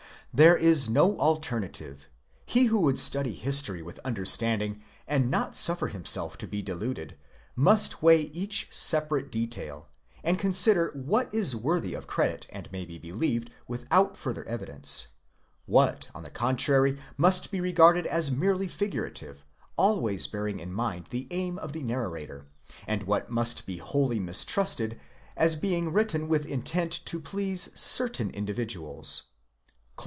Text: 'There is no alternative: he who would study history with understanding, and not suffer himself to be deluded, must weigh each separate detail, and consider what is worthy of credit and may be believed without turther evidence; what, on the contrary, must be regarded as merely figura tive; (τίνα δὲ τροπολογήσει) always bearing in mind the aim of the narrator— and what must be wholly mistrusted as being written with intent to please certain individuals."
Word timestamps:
'There 0.33 0.55
is 0.55 0.89
no 0.89 1.17
alternative: 1.19 2.07
he 2.45 2.67
who 2.67 2.79
would 2.79 2.97
study 2.97 3.33
history 3.33 3.81
with 3.81 3.99
understanding, 4.05 4.81
and 5.05 5.29
not 5.29 5.57
suffer 5.57 5.87
himself 5.87 6.37
to 6.37 6.47
be 6.47 6.61
deluded, 6.61 7.17
must 7.53 8.01
weigh 8.01 8.21
each 8.21 8.69
separate 8.71 9.29
detail, 9.29 9.89
and 10.23 10.39
consider 10.39 10.89
what 10.93 11.29
is 11.33 11.53
worthy 11.53 11.93
of 11.93 12.07
credit 12.07 12.47
and 12.49 12.71
may 12.71 12.85
be 12.85 12.97
believed 12.97 13.49
without 13.67 14.13
turther 14.15 14.45
evidence; 14.45 15.09
what, 15.65 16.07
on 16.15 16.23
the 16.23 16.29
contrary, 16.29 16.97
must 17.17 17.51
be 17.51 17.59
regarded 17.59 18.07
as 18.07 18.31
merely 18.31 18.69
figura 18.69 19.11
tive; 19.11 19.35
(τίνα 19.35 19.35
δὲ 19.35 19.37
τροπολογήσει) 19.37 19.71
always 19.79 20.27
bearing 20.27 20.59
in 20.61 20.71
mind 20.71 21.07
the 21.09 21.27
aim 21.31 21.57
of 21.59 21.73
the 21.73 21.83
narrator— 21.83 22.47
and 22.87 23.03
what 23.03 23.29
must 23.29 23.65
be 23.65 23.79
wholly 23.79 24.17
mistrusted 24.17 24.97
as 25.35 25.57
being 25.57 25.91
written 25.91 26.29
with 26.29 26.45
intent 26.45 26.93
to 27.05 27.19
please 27.19 27.69
certain 27.75 28.29
individuals." 28.29 29.23